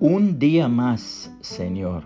Un 0.00 0.38
día 0.38 0.68
más, 0.68 1.36
Señor. 1.40 2.04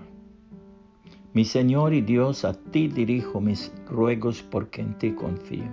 Mi 1.35 1.45
Señor 1.45 1.93
y 1.93 2.01
Dios, 2.01 2.47
a 2.47 2.55
ti 2.55 2.89
dirijo 2.89 3.39
mis 3.43 3.71
ruegos 3.87 4.43
porque 4.43 4.81
en 4.81 4.97
ti 4.97 5.13
confío. 5.13 5.69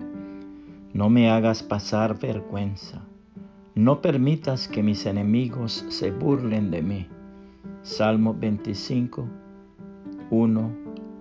No 0.91 1.09
me 1.09 1.31
hagas 1.31 1.63
pasar 1.63 2.19
vergüenza. 2.19 3.05
No 3.73 4.01
permitas 4.01 4.67
que 4.67 4.83
mis 4.83 5.05
enemigos 5.05 5.85
se 5.87 6.11
burlen 6.11 6.71
de 6.71 6.81
mí. 6.81 7.07
Salmo 7.83 8.35
25, 8.37 9.25
1 10.29 10.71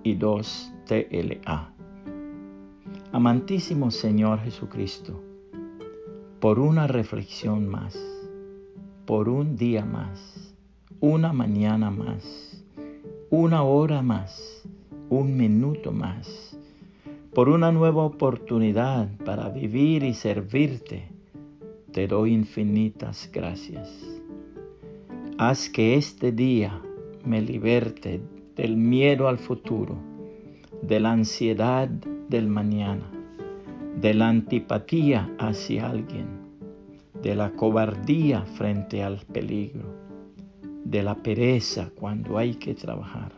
y 0.03 0.14
2 0.17 0.72
TLA. 0.85 1.75
Amantísimo 3.12 3.93
Señor 3.93 4.40
Jesucristo, 4.40 5.22
por 6.40 6.58
una 6.58 6.89
reflexión 6.89 7.68
más, 7.68 7.96
por 9.07 9.29
un 9.29 9.54
día 9.54 9.85
más 9.85 10.47
una 11.00 11.32
mañana 11.32 11.93
más, 11.93 12.64
una 13.30 13.62
hora 13.62 14.02
más, 14.02 14.64
un 15.08 15.36
minuto 15.36 15.93
más, 15.93 16.58
por 17.32 17.48
una 17.48 17.70
nueva 17.70 18.02
oportunidad 18.02 19.08
para 19.25 19.48
vivir 19.48 20.03
y 20.03 20.12
servirte, 20.12 21.08
te 21.92 22.08
doy 22.08 22.32
infinitas 22.32 23.30
gracias. 23.32 23.89
Haz 25.39 25.70
que 25.70 25.94
este 25.94 26.32
día 26.32 26.82
me 27.25 27.42
liberte 27.42 28.20
del 28.56 28.76
miedo 28.76 29.28
al 29.28 29.39
futuro, 29.39 29.94
de 30.82 30.98
la 30.98 31.12
ansiedad 31.12 31.89
del 31.89 32.48
mañana, 32.48 33.08
de 34.00 34.14
la 34.14 34.30
antipatía 34.30 35.33
hacia 35.39 35.91
alguien, 35.91 36.27
de 37.22 37.36
la 37.36 37.53
cobardía 37.53 38.42
frente 38.47 39.05
al 39.05 39.19
peligro 39.33 40.08
de 40.91 41.03
la 41.03 41.17
pereza 41.17 41.91
cuando 41.94 42.39
hay 42.39 42.55
que 42.55 42.75
trabajar, 42.75 43.33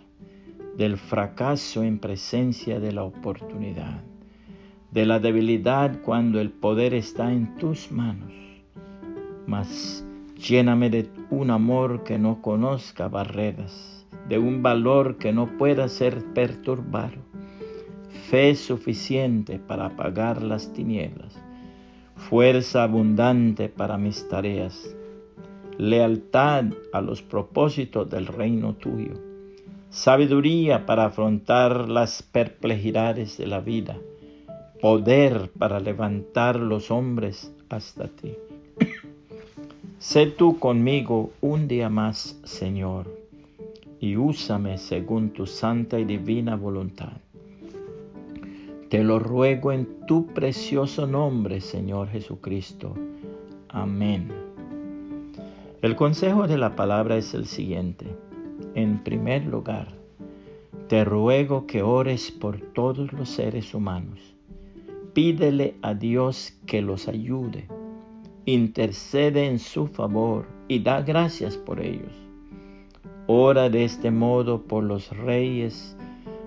del 0.76 0.96
fracaso 0.96 1.82
en 1.82 1.98
presencia 1.98 2.78
de 2.78 2.92
la 2.92 3.02
oportunidad, 3.02 4.04
de 4.92 5.04
la 5.04 5.18
debilidad 5.18 6.00
cuando 6.02 6.40
el 6.40 6.50
poder 6.50 6.94
está 6.94 7.32
en 7.32 7.56
tus 7.56 7.90
manos. 7.90 8.32
Mas 9.48 10.06
lléname 10.36 10.90
de 10.90 11.10
un 11.30 11.50
amor 11.50 12.04
que 12.04 12.20
no 12.20 12.40
conozca 12.40 13.08
barreras, 13.08 14.06
de 14.28 14.38
un 14.38 14.62
valor 14.62 15.18
que 15.18 15.32
no 15.32 15.58
pueda 15.58 15.88
ser 15.88 16.24
perturbado, 16.32 17.18
fe 18.28 18.54
suficiente 18.54 19.58
para 19.58 19.86
apagar 19.86 20.40
las 20.40 20.72
tinieblas, 20.72 21.36
fuerza 22.14 22.84
abundante 22.84 23.68
para 23.68 23.98
mis 23.98 24.28
tareas, 24.28 24.94
lealtad 25.80 26.66
a 26.92 27.00
los 27.00 27.22
propósitos 27.22 28.10
del 28.10 28.26
reino 28.26 28.74
tuyo, 28.74 29.14
sabiduría 29.88 30.84
para 30.84 31.06
afrontar 31.06 31.88
las 31.88 32.22
perplejidades 32.22 33.38
de 33.38 33.46
la 33.46 33.60
vida, 33.60 33.96
poder 34.82 35.50
para 35.58 35.80
levantar 35.80 36.56
los 36.56 36.90
hombres 36.90 37.50
hasta 37.70 38.08
ti. 38.08 38.34
sé 39.98 40.26
tú 40.26 40.58
conmigo 40.58 41.30
un 41.40 41.66
día 41.66 41.88
más, 41.88 42.38
Señor, 42.44 43.06
y 44.00 44.16
úsame 44.16 44.76
según 44.76 45.30
tu 45.30 45.46
santa 45.46 45.98
y 45.98 46.04
divina 46.04 46.56
voluntad. 46.56 47.12
Te 48.90 49.02
lo 49.02 49.18
ruego 49.18 49.72
en 49.72 50.04
tu 50.06 50.26
precioso 50.26 51.06
nombre, 51.06 51.62
Señor 51.62 52.08
Jesucristo. 52.08 52.94
Amén. 53.70 54.49
El 55.82 55.96
consejo 55.96 56.46
de 56.46 56.58
la 56.58 56.76
palabra 56.76 57.16
es 57.16 57.32
el 57.32 57.46
siguiente. 57.46 58.14
En 58.74 59.02
primer 59.02 59.46
lugar, 59.46 59.88
te 60.88 61.06
ruego 61.06 61.66
que 61.66 61.82
ores 61.82 62.30
por 62.30 62.60
todos 62.60 63.14
los 63.14 63.30
seres 63.30 63.72
humanos. 63.72 64.20
Pídele 65.14 65.76
a 65.80 65.94
Dios 65.94 66.52
que 66.66 66.82
los 66.82 67.08
ayude. 67.08 67.66
Intercede 68.44 69.46
en 69.46 69.58
su 69.58 69.86
favor 69.86 70.46
y 70.68 70.80
da 70.80 71.00
gracias 71.00 71.56
por 71.56 71.80
ellos. 71.80 72.12
Ora 73.26 73.70
de 73.70 73.84
este 73.84 74.10
modo 74.10 74.60
por 74.60 74.84
los 74.84 75.16
reyes 75.16 75.96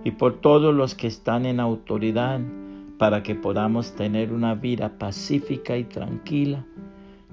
y 0.04 0.12
por 0.12 0.42
todos 0.42 0.76
los 0.76 0.94
que 0.94 1.08
están 1.08 1.48
en 1.48 1.60
autoridad 1.60 2.40
para 3.00 3.24
que 3.24 3.34
podamos 3.34 3.96
tener 3.96 4.32
una 4.32 4.54
vida 4.54 5.00
pacífica 5.00 5.76
y 5.76 5.86
tranquila 5.86 6.68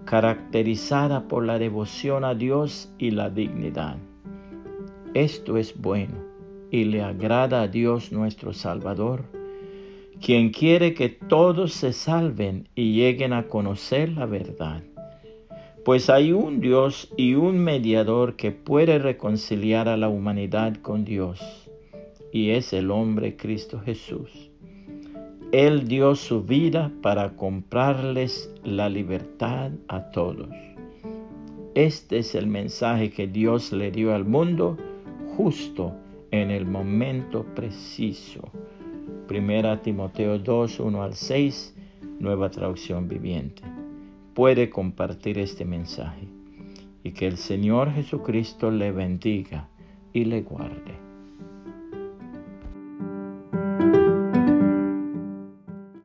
caracterizada 0.05 1.29
por 1.29 1.45
la 1.45 1.59
devoción 1.59 2.25
a 2.25 2.35
Dios 2.35 2.93
y 2.99 3.11
la 3.11 3.31
dignidad. 3.31 3.97
Esto 5.15 5.57
es 5.57 5.81
bueno 5.81 6.15
y 6.71 6.85
le 6.85 7.03
agrada 7.03 7.63
a 7.63 7.69
Dios 7.69 8.13
nuestro 8.13 8.53
Salvador, 8.53 9.25
quien 10.21 10.51
quiere 10.51 10.95
que 10.95 11.09
todos 11.09 11.73
se 11.73 11.93
salven 11.93 12.69
y 12.75 12.95
lleguen 12.95 13.33
a 13.33 13.49
conocer 13.49 14.11
la 14.11 14.27
verdad. 14.27 14.83
Pues 15.85 16.11
hay 16.11 16.33
un 16.33 16.61
Dios 16.61 17.13
y 17.17 17.35
un 17.35 17.59
mediador 17.59 18.37
que 18.37 18.53
puede 18.53 18.99
reconciliar 18.99 19.89
a 19.89 19.97
la 19.97 20.09
humanidad 20.09 20.77
con 20.77 21.05
Dios, 21.05 21.41
y 22.33 22.51
es 22.51 22.73
el 22.73 22.91
hombre 22.91 23.37
Cristo 23.37 23.81
Jesús 23.81 24.50
él 25.53 25.89
dio 25.89 26.15
su 26.15 26.45
vida 26.45 26.93
para 27.03 27.35
comprarles 27.35 28.55
la 28.63 28.89
libertad 28.89 29.73
a 29.89 30.11
todos. 30.13 30.49
Este 31.75 32.19
es 32.19 32.37
el 32.37 32.47
mensaje 32.47 33.11
que 33.11 33.27
Dios 33.27 33.73
le 33.73 33.91
dio 33.91 34.15
al 34.15 34.25
mundo 34.25 34.77
justo 35.37 35.93
en 36.31 36.53
el 36.53 36.67
momento 36.67 37.45
preciso. 37.57 38.49
Primera 39.27 39.83
Timoteo 39.83 40.39
2, 40.39 40.79
1 40.79 41.03
al 41.03 41.15
6, 41.15 41.77
nueva 42.21 42.51
traducción 42.51 43.09
viviente. 43.09 43.63
Puede 44.35 44.71
compartir 44.71 45.39
este 45.39 45.65
mensaje 45.65 46.29
y 47.03 47.11
que 47.11 47.27
el 47.27 47.37
Señor 47.37 47.93
Jesucristo 47.93 48.71
le 48.71 48.93
bendiga 48.93 49.69
y 50.13 50.27
le 50.27 50.43
guarde. 50.43 51.00